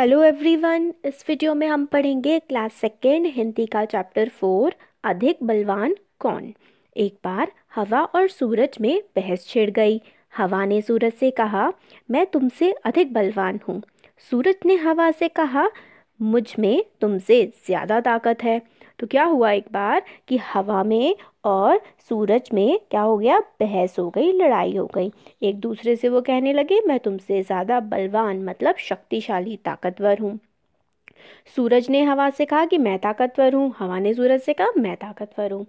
Hello 0.00 0.22
everyone 0.24 0.94
इस 1.04 1.24
video 1.28 1.54
में 1.54 1.66
हम 1.66 1.84
पढ़ेंगे 1.86 2.38
क्लास 2.38 2.74
सेकेंड 2.74 3.26
हिंदी 3.26 3.66
का 3.66 3.84
चैप्टर 3.84 4.28
फोर 4.28 4.74
अधिक 5.04 5.38
बलवान 5.42 5.96
कौन? 6.18 6.54
एक 6.96 7.14
बार 7.24 7.52
हवा 7.74 8.00
और 8.04 8.28
सूरज 8.28 8.78
में 8.80 9.02
बहस 9.16 9.46
छिड़ 9.46 9.70
गई। 9.70 10.00
हवा 10.36 10.64
ने 10.64 10.80
सूरज 10.82 11.12
से 11.12 11.30
कहा, 11.30 11.72
मैं 12.10 12.26
तुमसे 12.26 12.72
अधिक 12.72 13.12
बलवान 13.12 13.60
हूँ। 13.68 13.82
सूरज 14.30 14.54
ने 14.66 14.74
हवा 14.74 15.10
से 15.10 15.28
कहा, 15.28 15.68
मुझमें 16.22 16.84
तुमसे 17.00 17.44
ज़्यादा 17.66 18.00
ताकत 18.00 18.42
है। 18.42 18.62
तो 19.00 19.06
क्या 19.06 19.24
हुआ 19.24 19.50
एक 19.50 19.64
बार 19.72 20.02
कि 20.28 20.36
हवा 20.36 20.82
में 20.84 21.14
और 21.44 21.80
सूरज 22.08 22.50
में 22.54 22.78
क्या 22.90 23.00
हो 23.00 23.16
गया? 23.18 23.38
बहस 23.60 23.98
हो 23.98 24.08
गई, 24.10 24.32
लड़ाई 24.32 24.76
हो 24.76 24.86
गई। 24.94 25.10
एक 25.42 25.60
दूसरे 25.60 25.96
से 25.96 26.08
वो 26.08 26.20
कहने 26.20 26.52
लगे, 26.52 26.80
मैं 26.80 26.98
तुमसे 26.98 27.42
ज़्यादा 27.42 27.80
बलवान 27.80 28.44
मतलब 28.44 28.76
शक्तिशाली, 28.78 29.56
ताकतवर 29.56 30.18
हूँ। 30.18 30.38
सूरज 31.56 31.88
ने 31.90 32.02
हवा 32.02 32.28
से 32.30 32.44
कहा 32.44 32.64
कि 32.66 32.78
मैं 32.78 32.98
ताकतवर 32.98 33.54
हूँ। 33.54 33.72
हवा 33.78 33.98
ने 33.98 34.14
सूरज 34.14 34.40
से 34.40 34.52
कहा, 34.52 34.68
मैं 34.78 34.96
ताकतवर 34.96 35.52
हूँ। 35.52 35.66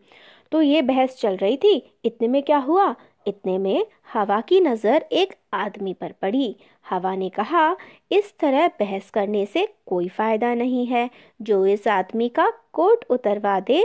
तो 0.52 0.62
ये 0.62 0.82
बहस 0.82 1.18
चल 1.22 1.38
रही 1.38 1.58
थी। 1.58 1.76
इतने 2.06 2.28
में 2.28 2.42
क्या 2.44 2.58
हुआ? 2.58 2.96
इतने 3.28 3.58
में 3.58 3.86
हवा 4.14 4.40
की 4.42 4.60
नज़र 4.60 5.06
एक 5.12 5.34
आदमी 5.54 5.94
पर 5.94 6.12
पड़ी। 6.22 6.56
हवा 6.86 7.16
ने 7.16 7.30
कहा, 7.30 7.76
इस 8.12 8.34
तरह 8.40 8.68
बहस 8.80 9.10
करने 9.10 9.46
से 9.46 9.68
कोई 9.86 10.08
फ़ायदा 10.10 10.54
नहीं 10.54 10.86
है। 10.88 11.10
जो 11.42 11.66
इस 11.66 11.88
आदमी 11.88 12.30
का 12.30 12.50
कोट 12.74 13.06
उतरवा 13.10 13.60
दे, 13.60 13.84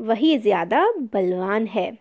वही 0.00 0.36
ज़्यादा 0.38 0.86
बलवान 1.12 1.66
है। 1.66 1.92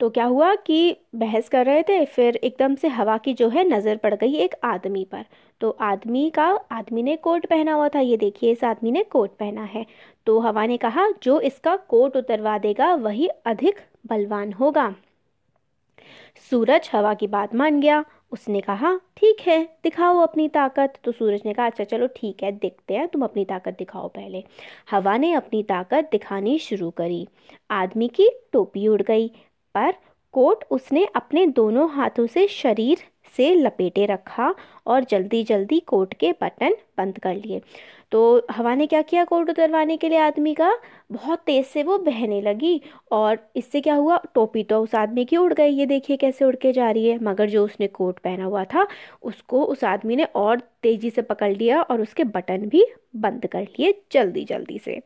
तो 0.00 0.08
क्या 0.10 0.24
हुआ 0.24 0.54
कि 0.54 0.96
बहस 1.14 1.48
कर 1.48 1.66
रहे 1.66 1.82
थे, 1.82 2.04
फिर 2.04 2.36
एकदम 2.36 2.74
से 2.74 2.88
हवा 2.88 3.16
की 3.18 3.32
जो 3.34 3.48
है 3.48 3.64
नज़र 3.68 3.96
पड़ 3.96 4.14
गई 4.14 4.34
एक 4.34 4.54
आदमी 4.64 5.04
पर। 5.04 5.24
तो 5.60 5.70
आदमी 5.70 6.28
का, 6.30 6.46
आदमी 6.72 7.02
ने 7.02 7.16
कोट 7.16 7.46
पहना 7.46 7.72
हुआ 7.72 7.88
था। 7.88 8.00
ये 8.00 8.16
देखिए, 8.16 8.52
इस 8.52 8.64
आदमी 8.64 8.90
ने 8.90 9.02
कोट 9.02 9.30
पहना 9.30 9.64
है। 9.64 9.86
तो 10.26 10.38
हवा 10.40 10.66
ने 10.66 10.76
कहा, 10.76 11.08
जो 11.22 11.40
इसका 11.40 11.76
कोट 11.76 12.16
उतरवा 12.16 12.58
देगा, 12.58 12.94
वही 12.94 13.26
अधिक 13.26 13.80
बलवान 14.06 14.52
होगा। 14.52 14.94
सूरज 16.50 16.90
हवा 16.92 17.14
की 17.14 17.26
बात 17.26 17.54
मान 17.54 17.80
गया। 17.80 18.04
उसने 18.32 18.60
कहा, 18.60 19.00
ठीक 19.16 19.40
है, 19.40 19.62
दिखाओ 19.82 20.18
अपनी 20.18 20.48
ताकत। 20.48 20.98
तो 21.04 21.12
सूरज 21.12 21.42
ने 21.46 21.52
कहा 21.54 21.66
अच्छा 21.66 21.84
चलो 21.84 22.06
ठीक 22.06 22.42
है, 22.42 22.52
देखते 22.52 22.94
हैं, 22.94 23.08
तुम 23.08 23.22
अपनी 23.22 23.44
ताकत 23.44 23.76
दिखाओ 23.78 24.08
पहले। 24.08 24.44
हवा 24.90 25.16
ने 25.16 25.32
अपनी 25.32 25.62
ताकत 25.62 26.08
दिखानी 26.10 26.58
शुरू 26.58 26.90
करी। 26.90 27.26
आदमी 27.70 28.08
की 28.08 28.28
टोपी 28.52 28.88
उड़ 28.88 29.02
गई, 29.02 29.28
पर 29.74 29.94
कोट 30.32 30.64
उसने 30.70 31.04
अपने 31.16 31.46
दोनों 31.46 31.90
हाथों 31.90 32.26
से 32.26 32.46
शरीर 32.48 32.98
से 33.36 33.54
लपेटे 33.54 34.06
रखा 34.06 34.54
और 34.86 35.04
जल्दी 35.04 35.42
जल्दी 35.44 35.80
कोट 35.80 36.14
के 36.14 36.32
बटन 36.42 36.76
बंद 36.98 37.18
कर 37.18 37.34
लिए। 37.36 37.60
तो 38.12 38.46
हवा 38.50 38.74
ने 38.74 38.86
क्या 38.86 39.00
किया 39.02 39.24
कोट 39.24 39.48
उतरवाने 39.50 39.96
के 39.96 40.08
लिए 40.08 40.18
आदमी 40.18 40.52
का? 40.54 40.72
बहुत 41.12 41.38
तेज़ 41.38 41.66
से 41.66 41.82
वो 41.82 41.96
बहने 41.98 42.40
लगी 42.40 42.80
और 43.12 43.38
इससे 43.56 43.80
क्या 43.80 43.94
हुआ? 43.94 44.16
टोपी 44.34 44.62
तो 44.62 44.80
उस 44.82 44.94
आदमी 44.94 45.24
की 45.24 45.36
उड़ 45.36 45.52
गई। 45.52 45.68
ये 45.68 45.86
देखिए 45.86 46.16
कैसे 46.16 46.44
उड़ 46.44 46.54
के 46.56 46.72
जा 46.72 46.90
रही 46.90 47.08
है। 47.08 47.18
मगर 47.24 47.50
जो 47.50 47.64
उसने 47.64 47.86
कोट 47.86 48.18
पहना 48.18 48.44
हुआ 48.44 48.64
था, 48.64 48.86
उसको 49.22 49.64
उस 49.64 49.84
आदमी 49.84 50.16
ने 50.16 50.24
और 50.24 50.60
तेज़ी 50.82 51.10
से 51.10 51.22
पकड़ 51.22 51.52
लिया 51.52 51.82
और 51.82 52.00
उसके 52.00 52.24
बटन 52.24 52.68
भी 52.68 52.86
बंद 53.16 53.46
कर 53.46 53.62
लिए 53.62 53.94
जल्दी 54.12 54.44
जल्दी 54.44 54.78
से। 54.78 55.00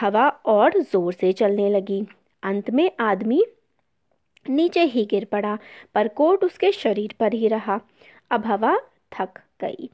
हवा 0.00 0.28
और 0.28 0.80
ज़ोर 0.82 1.12
से 1.12 1.32
चलने 1.32 1.70
लगी। 1.70 2.04
अंत 2.42 2.70
में 2.70 2.90
आदमी 3.00 3.44
नीचे 4.50 4.84
ही 4.84 5.04
गिर 5.04 5.24
पड़ा, 5.24 5.58
पर 5.94 6.08
कोट 6.08 6.44
उसके 6.44 6.72
शरीर 6.72 7.14
पर 7.20 7.32
ही 7.32 7.48
रहा। 7.48 7.80
अब 8.30 8.46
हवा 8.46 8.78
थक 9.12 9.38
गई। 9.60 9.88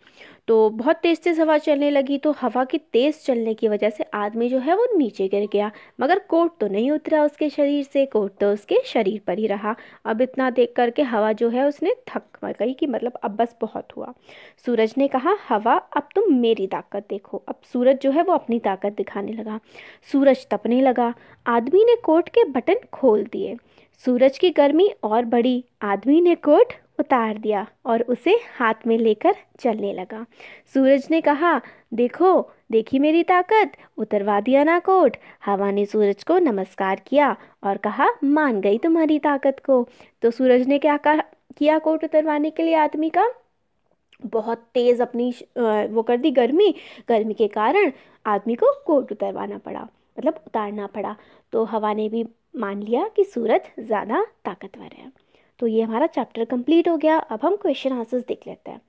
तो 0.49 0.71
बहुत 0.71 0.97
तेज़ 0.97 1.21
तेज़ 1.21 1.41
हवा 1.41 1.57
चलने 1.59 1.91
लगी 1.91 2.17
तो 2.19 2.31
हवा 2.33 2.65
की 2.65 2.79
तेज़ 2.79 3.21
चलने 3.25 3.55
की 3.55 3.69
वजह 3.69 3.91
से 3.91 4.05
आदमी 4.15 4.49
जो 4.49 4.59
है 4.59 4.75
वो 4.77 4.87
नीचे 4.97 5.29
गिर 5.29 5.49
गया। 5.53 5.71
मगर 6.01 6.19
कोट 6.19 6.59
तो 6.61 6.69
नहीं 6.69 6.91
उतरा 6.91 7.23
उसके 7.25 7.49
शरीर 7.51 7.85
से, 7.85 8.05
कोट 8.07 8.37
तो 8.41 8.53
उसके 8.53 8.81
शरीर 8.85 9.21
पर 9.27 9.39
ही 9.39 9.47
रहा। 9.47 9.75
अब 10.05 10.21
इतना 10.21 10.51
देख 10.51 10.73
करके 10.77 11.03
हवा 11.03 11.33
जो 11.33 11.49
है 11.49 11.67
उसने 11.67 11.95
थक 12.09 12.23
गई 12.45 12.73
कि 12.73 12.87
मतलब 12.87 13.13
अब 13.23 13.37
बस 13.37 13.57
बहुत 13.61 13.97
हुआ। 13.97 14.13
सूरज 14.67 14.95
ने 14.99 15.09
कहा, 15.09 15.37
हवा, 15.49 15.75
अब 15.75 16.09
तुम 16.15 16.35
मेरी 16.35 16.67
ताकत 16.67 17.07
देखो। 17.11 17.43
अब 17.49 17.61
सूरज 17.73 18.01
जो 18.01 18.11
है 18.11 18.23
वो 18.23 18.33
अपनी 18.33 18.59
ताकत 18.59 18.93
दिखाने 18.93 19.33
लगा। 19.33 19.61
सूरज 20.13 20.47
तपने 20.51 20.81
लगा। 20.81 21.15
आदमी 21.47 21.85
ने 21.85 21.97
कोट 21.97 22.29
के 22.29 22.45
बटन 22.45 22.87
खोल 22.93 23.25
दिए। 23.25 23.57
सूरज 24.03 24.39
की 24.39 24.51
गर्मी 24.51 24.89
और 25.03 25.25
बढ़ी 25.25 25.65
आदमी 25.83 26.21
ने 26.21 26.35
कोट 26.35 26.73
उतार 27.01 27.39
दिया 27.39 27.67
और 27.87 28.03
उसे 28.03 28.37
हाथ 28.59 28.87
में 28.87 28.97
लेकर 28.99 29.35
चलने 29.61 29.93
लगा। 29.93 30.25
सूरज 30.75 31.07
ने 31.11 31.21
कहा, 31.21 31.61
देखो, 31.95 32.51
देखी 32.73 32.99
मेरी 32.99 33.23
ताकत, 33.23 33.73
उतरवा 33.97 34.41
दिया 34.41 34.65
ना 34.65 34.79
कोट। 34.79 35.17
हवा 35.45 35.71
ने 35.71 35.87
सूरज 35.87 36.25
को 36.25 36.39
नमस्कार 36.39 37.01
किया 37.07 37.37
और 37.63 37.77
कहा, 37.77 38.09
मान 38.25 38.61
गई 38.61 38.79
तुम्हारी 38.79 39.19
ताकत 39.19 39.63
को। 39.67 39.87
तो 40.23 40.31
सूरज 40.31 40.67
ने 40.67 40.79
क्या 40.79 40.97
कहा, 40.97 41.23
किया 41.59 41.79
कोट 41.79 42.05
उतरवाने 42.05 42.51
के 42.51 42.63
लिए 42.63 42.75
आदमी 42.75 43.11
का? 43.11 43.29
बहुत 44.27 44.59
तेज़ 44.75 45.03
अपनी 45.03 45.31
वो 45.59 46.03
कर 46.03 46.17
दी 46.17 46.31
गर्मी। 46.31 46.75
गर्मी 47.09 47.35
के 47.35 47.49
कारण 47.49 47.93
आदमी 48.27 48.55
को 48.55 48.73
कोट 48.87 49.13
उतरवाना 49.13 49.59
पड़ा। 49.59 49.89
मतलब 50.19 50.43
उतारना 50.47 50.87
पड़ा। 50.87 51.15
तो 51.53 51.65
हवा 51.65 51.93
ने 51.93 52.09
भी 52.09 52.25
मान 52.57 52.83
लिया 52.83 53.09
कि 53.17 53.25
सूरज 53.25 53.71
ज़्यादा 53.81 54.25
ताकतवर 54.45 54.91
है। 54.95 55.13
तो 55.61 55.67
ये 55.67 55.83
हमारा 55.83 56.07
चैप्टर 56.07 56.45
कंप्लीट 56.45 56.89
हो 56.89 56.97
गया। 56.97 57.19
अब 57.19 57.41
हम 57.43 57.57
क्वेश्चन 57.57 57.93
आंसर्स 57.93 58.25
देख 58.25 58.47
लेते 58.47 58.71
हैं। 58.71 58.81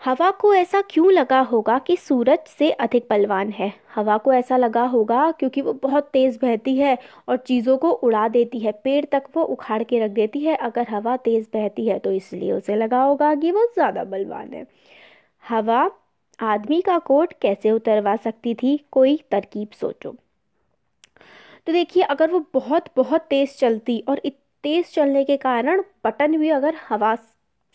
हवा 0.00 0.30
को 0.30 0.52
ऐसा 0.54 0.80
क्यों 0.90 1.10
लगा 1.12 1.40
होगा 1.42 1.78
कि 1.78 1.96
सूरज 1.96 2.46
से 2.48 2.70
अधिक 2.72 3.06
बलवान 3.10 3.48
है? 3.50 3.72
हवा 3.94 4.16
को 4.18 4.32
ऐसा 4.32 4.56
लगा 4.56 4.82
होगा 4.84 5.30
क्योंकि 5.30 5.60
वो 5.60 5.72
बहुत 5.72 6.08
तेज़ 6.12 6.38
बहती 6.42 6.76
है 6.76 6.96
और 7.28 7.36
चीज़ों 7.38 7.76
को 7.78 7.90
उड़ा 7.90 8.26
देती 8.28 8.58
है। 8.58 8.72
पेड़ 8.84 9.04
तक 9.04 9.24
वो 9.36 9.42
उखाड़ 9.44 9.82
के 9.82 9.98
रख 9.98 10.10
देती 10.10 10.40
है। 10.40 10.54
अगर 10.56 10.86
हवा 10.90 11.16
तेज़ 11.18 11.46
बहती 11.54 11.86
है 11.86 11.98
तो 11.98 12.12
इसलिए 12.12 12.52
उसे 12.52 12.76
लगा 12.76 13.02
होगा 13.02 13.34
कि 13.34 13.50
वो 13.50 13.66
ज़्यादा 13.74 14.04
बलवान 14.04 14.52
है। 14.52 14.66
हवा 15.44 15.88
आदमी 16.38 16.80
का 16.80 16.98
कोट 16.98 17.32
कैसे 17.42 17.70
उतरवा 17.70 18.16
सकती 18.16 18.54
थी? 18.54 18.76
कोई 18.92 19.18
तरकीब 19.30 19.68
सोचो। 19.70 20.14
तो 21.66 21.72
देखिए, 21.72 22.02
अगर 22.02 22.30
वो 22.30 22.44
बहुत 22.54 22.84
बहुत 22.96 23.20
तेज़ 23.20 23.56
चलती 23.58 23.98
और 24.08 24.20
तेज़ 24.64 24.86
चलने 24.86 25.24
के 25.24 25.36
कारण 25.36 25.82
बटन 26.04 26.36
भी 26.36 26.48
अगर 26.50 26.76
हवा 26.88 27.14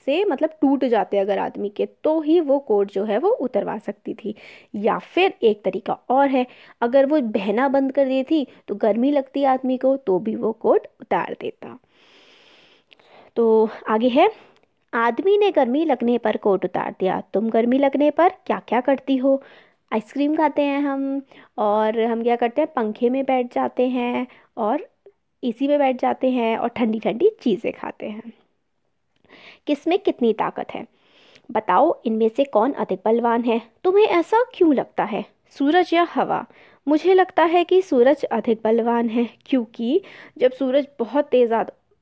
से 0.08 0.24
मतलब 0.26 0.50
टूट 0.62 0.84
जाते 0.86 1.18
अगर 1.18 1.40
आदमी 1.40 1.70
के 1.70 1.86
तो 2.04 2.20
ही 2.22 2.40
वो 2.40 2.58
कोट 2.60 2.92
जो 2.92 3.04
है 3.04 3.18
वो 3.18 3.30
उतरवा 3.30 3.78
सकती 3.78 4.14
थी। 4.14 4.36
या 4.76 4.98
फिर 5.00 5.34
एक 5.44 5.62
तरीका 5.64 5.94
और 6.10 6.30
है, 6.30 6.46
अगर 6.82 7.06
वो 7.06 7.20
बहना 7.22 7.68
बंद 7.68 7.92
कर 7.92 8.06
दी 8.06 8.24
थी 8.24 8.46
तो 8.68 8.76
गर्मी 8.76 9.12
लगती 9.12 9.44
आदमी 9.44 9.78
को 9.78 9.96
तो 9.98 10.20
भी 10.20 10.36
वो 10.36 10.52
कोट 10.52 10.88
उतार 11.02 11.36
देता। 11.42 11.78
तो 13.36 13.70
आगे 13.88 14.10
है। 14.10 14.30
आदमी 14.94 15.38
ने 15.38 15.52
गर्मी 15.52 15.86
लगने 15.86 16.18
पर 16.18 16.38
कोट 16.38 16.66
उतार 16.66 16.96
दिया। 17.00 17.24
तुम 17.34 17.50
गर्मी 17.50 17.78
लगने 17.78 18.12
पर 18.12 18.30
क्या 18.30 18.62
क्या 18.68 18.82
करती 18.82 19.18
हो? 19.18 19.44
आइसक्रीम 19.94 20.36
खाते 20.36 20.62
हैं 20.62 20.80
हम, 20.80 21.22
और 21.58 22.00
हम 22.00 22.24
क्या 22.24 22.36
करते 22.36 22.62
हैं? 22.62 22.74
पंखे 22.76 23.10
में 23.10 23.26
बैठ 23.26 23.54
जाते 23.56 23.88
हैं, 23.88 24.28
और 24.58 24.90
इसी 25.44 25.68
में 25.68 25.80
बैठ 25.80 26.02
जाते 26.02 26.30
हैं, 26.30 26.58
और 26.58 26.68
ठंडी 26.68 27.00
ठंडी 27.00 27.30
चीज़ें 27.42 27.74
खाते 27.74 28.06
हैं। 28.06 28.34
किसमें 29.68 30.00
कितनी 30.00 30.34
ताकत 30.34 30.68
है? 30.74 30.88
बताओ, 31.52 32.02
इनमें 32.06 32.30
से 32.30 32.44
कौन 32.44 32.72
अधिक 32.72 33.00
बलवान 33.06 33.44
है? 33.44 33.62
तुम्हें 33.84 34.06
ऐसा 34.06 34.44
क्यों 34.54 34.76
लगता 34.76 35.04
है? 35.04 35.26
सूरज 35.50 35.94
या 35.94 36.04
हवा? 36.04 36.46
मुझे 36.88 37.14
लगता 37.14 37.44
है 37.44 37.64
कि 37.64 37.82
सूरज 37.82 38.24
अधिक 38.24 38.62
बलवान 38.64 39.10
है, 39.10 39.30
क्योंकि 39.46 40.02
जब 40.38 40.52
सूरज 40.52 40.88
बहुत 41.00 41.26
तेज़ 41.26 41.54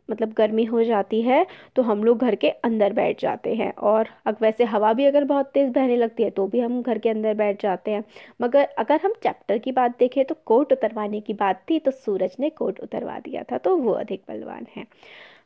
मतलब 0.09 0.33
गर्मी 0.33 0.63
हो 0.65 0.83
जाती 0.83 1.21
है 1.21 1.45
तो 1.75 1.81
हम 1.83 2.03
लोग 2.03 2.19
घर 2.19 2.35
के 2.35 2.49
अंदर 2.49 2.93
बैठ 2.93 3.21
जाते 3.21 3.53
हैं। 3.55 3.71
और 3.73 4.07
अब 4.25 4.37
वैसे 4.41 4.63
हवा 4.65 4.91
भी 4.93 5.05
अगर 5.05 5.23
बहुत 5.25 5.51
तेज़ 5.53 5.71
बहने 5.71 5.95
लगती 5.97 6.23
है 6.23 6.29
तो 6.31 6.47
भी 6.47 6.59
हम 6.59 6.81
घर 6.81 6.97
के 6.97 7.09
अंदर 7.09 7.33
बैठ 7.35 7.61
जाते 7.61 7.91
हैं। 7.91 8.03
मगर 8.41 8.63
अगर 8.79 8.99
हम 9.03 9.13
चैप्टर 9.23 9.57
की 9.57 9.71
बात 9.71 9.97
देखें 9.99 10.23
तो 10.25 10.35
कोट 10.45 10.73
उतरवाने 10.73 11.21
की 11.21 11.33
बात 11.35 11.63
थी 11.69 11.79
तो 11.79 11.91
सूरज 11.93 12.35
ने 12.39 12.49
कोट 12.51 12.79
उतरवा 12.79 13.19
दिया 13.19 13.43
था 13.43 13.57
तो 13.59 13.75
वो 13.77 13.91
अधिक 13.93 14.23
बलवान 14.29 14.65
है। 14.75 14.85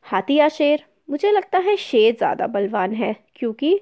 हाथी 0.05 0.35
या 0.35 0.49
शेर? 0.51 0.83
मुझे 1.09 1.31
लगता 1.31 1.57
है 1.59 1.75
शेर 1.77 2.15
ज़्यादा 2.15 2.47
बलवान 2.47 2.93
है, 2.93 3.15
क्योंकि 3.35 3.79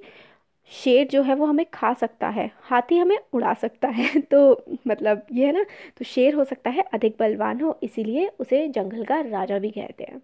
शेर 0.72 1.08
जो 1.08 1.22
है 1.24 1.36
वो 1.36 1.46
हमें 1.46 1.66
खा 1.74 1.94
सकता 1.94 2.28
है, 2.30 2.50
हाथी 2.62 2.98
हमें 2.98 3.18
उड़ा 3.34 3.54
सकता 3.56 3.88
है 3.90 4.20
तो 4.32 4.40
मतलब 4.88 5.26
ये 5.34 5.46
है 5.46 5.52
ना 5.54 5.64
तो 5.98 6.06
शेर 6.06 6.36
हो 6.36 6.44
सकता 6.46 6.70
है 6.70 6.84
अधिक 6.94 7.16
बलवान 7.20 7.62
हो, 7.62 7.78
इसीलिए 7.84 8.28
उसे 8.40 8.68
जंगल 8.70 9.04
का 9.06 9.20
राजा 9.22 9.60
भी 9.60 9.70
कहते 9.72 10.04
हैं। 10.04 10.22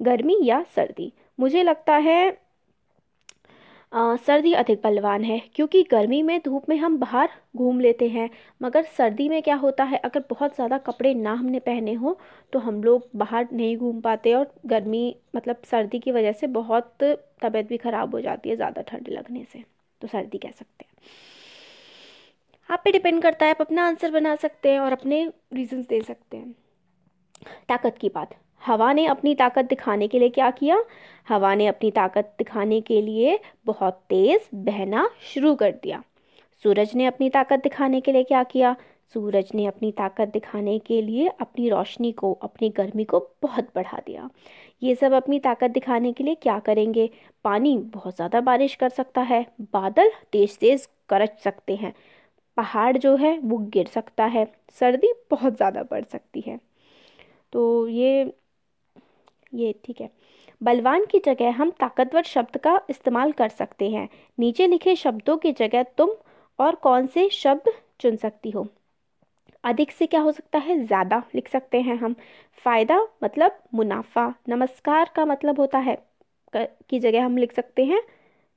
गर्मी 0.00 0.38
या 0.42 0.62
सर्दी। 0.76 1.12
मुझे 1.38 1.62
लगता 1.62 1.96
है 1.98 2.20
आ, 3.92 4.16
सर्दी 4.16 4.52
अधिक 4.52 4.80
बलवान 4.84 5.24
है 5.24 5.38
क्योंकि 5.54 5.82
गर्मी 5.82 6.20
में 6.22 6.40
धूप 6.44 6.68
में 6.68 6.76
हम 6.76 6.98
बाहर 6.98 7.28
घूम 7.56 7.80
लेते 7.80 8.08
हैं 8.08 8.28
मगर 8.62 8.82
सर्दी 8.98 9.28
में 9.28 9.40
क्या 9.42 9.54
होता 9.54 9.84
है 9.84 9.98
अगर 9.98 10.22
बहुत 10.30 10.54
ज़्यादा 10.54 10.78
कपड़े 10.78 11.12
ना 11.14 11.32
हमने 11.32 11.58
पहने 11.60 11.92
हो 11.94 12.16
तो 12.52 12.58
हम 12.58 12.82
लोग 12.84 13.08
बाहर 13.16 13.48
नहीं 13.52 13.76
घूम 13.76 14.00
पाते 14.00 14.34
और 14.34 14.52
गर्मी 14.66 15.02
मतलब 15.36 15.62
सर्दी 15.70 15.98
की 15.98 16.12
वजह 16.12 16.32
से 16.32 16.46
बहुत 16.48 16.92
तबीयत 17.02 17.68
भी 17.68 17.76
ख़राब 17.76 18.14
हो 18.14 18.20
जाती 18.20 18.50
है 18.50 18.56
ज़्यादा 18.56 18.82
ठंड 18.82 19.08
लगने 19.08 19.44
से 19.44 19.64
तो 20.02 20.08
सर्दी 20.08 20.38
कह 20.38 20.50
सकते 20.50 20.84
हैं। 20.84 20.92
आप 22.68 22.82
पे 22.84 22.92
डिपेंड 22.92 23.22
करता 23.22 23.46
है 23.46 23.50
आप 23.50 23.60
अपना 23.60 23.86
आंसर 23.86 24.10
बना 24.10 24.36
सकते 24.36 24.72
हैं 24.72 24.80
और 24.80 24.92
अपने 24.92 25.24
रीजंस 25.54 25.86
दे 25.86 26.00
सकते 26.02 26.36
हैं। 26.36 26.54
ताकत 27.68 27.98
की 28.00 28.08
बात 28.08 28.34
हवा 28.62 28.92
ने 28.92 29.06
अपनी 29.06 29.34
ताकत 29.34 29.64
दिखाने 29.64 30.08
के 30.08 30.18
लिए 30.18 30.28
क्या 30.28 30.50
किया? 30.50 30.82
हवा 31.28 31.54
ने 31.54 31.66
अपनी 31.66 31.90
ताकत 31.90 32.34
दिखाने 32.38 32.80
के 32.80 33.00
लिए 33.02 33.38
बहुत 33.66 34.00
तेज़ 34.08 34.48
बहना 34.54 35.08
शुरू 35.24 35.54
कर 35.54 35.72
दिया। 35.72 36.02
सूरज 36.64 36.94
ने 36.94 37.06
अपनी 37.06 37.28
ताकत 37.30 37.62
दिखाने 37.62 38.00
के 38.00 38.12
लिए 38.12 38.24
क्या 38.24 38.42
किया? 38.44 38.76
सूरज 39.14 39.50
ने 39.54 39.64
अपनी 39.66 39.90
ताकत 39.92 40.28
दिखाने 40.28 40.78
के 40.78 41.00
लिए 41.02 41.28
अपनी 41.40 41.68
रोशनी 41.68 42.10
को, 42.12 42.32
अपनी 42.32 42.68
गर्मी 42.68 43.04
को 43.04 43.20
बहुत 43.42 43.68
बढ़ा 43.74 43.98
दिया। 44.06 44.28
ये 44.82 44.94
सब 44.94 45.12
अपनी 45.12 45.38
ताकत 45.38 45.70
दिखाने 45.70 46.12
के 46.12 46.24
लिए 46.24 46.34
क्या 46.34 46.58
करेंगे? 46.58 47.08
पानी 47.44 47.76
बहुत 47.78 48.16
ज़्यादा 48.16 48.40
बारिश 48.40 48.74
कर 48.74 48.88
सकता 48.88 49.20
है, 49.20 49.44
बादल 49.62 50.10
तेज़ 50.32 50.58
तेज़ 50.58 50.86
गरज 51.10 51.38
सकते 51.44 51.76
हैं, 51.76 51.92
पहाड़ 52.56 52.96
जो 52.96 53.14
है 53.16 53.38
वो 53.38 53.58
गिर 53.68 53.86
सकता 53.86 54.24
है, 54.24 54.46
सर्दी 54.80 55.12
बहुत 55.30 55.56
ज़्यादा 55.56 55.82
बढ़ 55.82 56.04
सकती 56.04 56.40
है। 56.40 56.58
तो 57.52 57.88
ये 57.88 58.32
ये, 59.52 59.74
ठीक 59.84 60.00
है। 60.00 60.10
बलवान 60.60 61.04
की 61.06 61.18
जगह 61.18 61.50
हम 61.52 61.70
ताकतवर 61.80 62.22
शब्द 62.24 62.56
का 62.56 62.80
इस्तेमाल 62.90 63.32
कर 63.32 63.48
सकते 63.48 63.88
हैं। 63.90 64.08
नीचे 64.38 64.66
लिखे 64.66 64.94
शब्दों 64.96 65.36
की 65.36 65.52
जगह 65.52 65.82
तुम 65.98 66.10
और 66.58 66.74
कौन 66.78 67.06
से 67.06 67.28
शब्द 67.32 67.72
चुन 68.00 68.16
सकती 68.16 68.50
हो। 68.50 68.66
अधिक 69.64 69.90
से 69.92 70.06
क्या 70.06 70.20
हो 70.20 70.32
सकता 70.32 70.58
है? 70.58 70.78
ज़्यादा 70.78 71.22
लिख 71.34 71.48
सकते 71.48 71.80
हैं 71.80 71.96
हम। 71.96 72.14
फ़ायदा 72.64 73.00
मतलब 73.24 73.58
मुनाफा। 73.74 74.32
नमस्कार 74.48 75.10
का 75.16 75.24
मतलब 75.24 75.60
होता 75.60 75.78
है 75.78 75.96
की 76.52 76.98
जगह 76.98 77.24
हम 77.24 77.36
लिख 77.36 77.52
सकते 77.52 77.84
हैं 77.84 78.00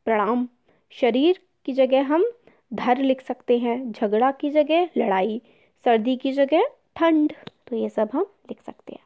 प्रणाम। 0.08 0.48
शरीर 0.94 1.40
की 1.66 1.74
जगह 1.74 2.06
हम 2.06 2.26
धर 2.72 2.98
लिख 3.00 3.22
सकते 3.22 3.58
हैं। 3.58 3.92
झगड़ा 3.92 4.32
की 4.32 4.50
जगह 4.50 4.90
लड़ाई। 4.98 5.42
सर्दी 5.86 6.16
की 6.16 6.32
जगह 6.34 6.68
ठंड। 6.96 7.34
तो 7.68 7.76
ये 7.76 7.90
सब 7.90 8.10
हम 8.14 8.26
लिख 8.50 8.62
सकते 8.62 8.94
हैं। 8.94 9.03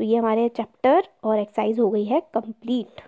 तो 0.00 0.04
ये 0.04 0.16
हमारे 0.16 0.48
चैप्टर 0.48 1.08
और 1.24 1.38
एक्सरसाइज 1.38 1.78
हो 1.78 1.88
गई 1.90 2.04
है 2.04 2.20
कंप्लीट 2.34 3.00